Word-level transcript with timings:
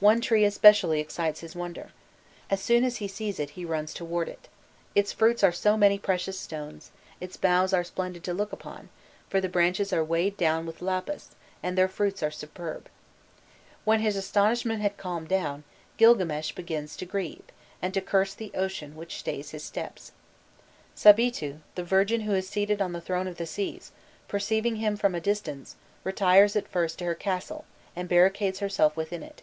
One 0.00 0.20
tree 0.20 0.44
especially 0.44 1.00
excites 1.00 1.40
his 1.40 1.56
wonder: 1.56 1.88
"As 2.50 2.60
soon 2.60 2.84
as 2.84 2.96
he 2.98 3.08
sees 3.08 3.40
it 3.40 3.50
he 3.50 3.64
runs 3.64 3.94
towards 3.94 4.28
it. 4.30 4.48
Its 4.94 5.14
fruits 5.14 5.42
are 5.42 5.50
so 5.52 5.78
many 5.78 5.98
precious 5.98 6.38
stones, 6.38 6.90
its 7.22 7.38
boughs 7.38 7.72
are 7.72 7.82
splendid 7.82 8.22
to 8.24 8.34
look 8.34 8.52
upon, 8.52 8.90
for 9.30 9.40
the 9.40 9.48
branches 9.48 9.94
are 9.94 10.04
weighed 10.04 10.36
down 10.36 10.66
with 10.66 10.82
lapis, 10.82 11.30
and 11.62 11.78
their 11.78 11.88
fruits 11.88 12.22
are 12.22 12.30
superb." 12.30 12.90
When 13.86 14.00
his 14.00 14.14
astonishment 14.14 14.82
had 14.82 14.98
calmed 14.98 15.28
down, 15.28 15.64
Gilgames 15.96 16.54
begins 16.54 16.98
to 16.98 17.06
grieve, 17.06 17.44
and 17.80 17.94
to 17.94 18.02
curse 18.02 18.34
the 18.34 18.52
ocean 18.52 18.96
which 18.96 19.18
stays 19.20 19.52
his 19.52 19.64
steps. 19.64 20.12
"Sabitu, 20.94 21.60
the 21.76 21.84
virgin 21.84 22.20
who 22.22 22.34
is 22.34 22.46
seated 22.46 22.82
on 22.82 22.92
the 22.92 23.00
throne 23.00 23.26
of 23.26 23.38
the 23.38 23.46
seas," 23.46 23.90
perceiving 24.28 24.76
him 24.76 24.96
from 24.98 25.14
a 25.14 25.18
distance, 25.20 25.76
retires 26.02 26.56
at 26.56 26.68
first 26.68 26.98
to 26.98 27.06
her 27.06 27.14
castle, 27.14 27.64
and 27.96 28.06
barricades 28.06 28.58
herself 28.58 28.98
within 28.98 29.22
it. 29.22 29.40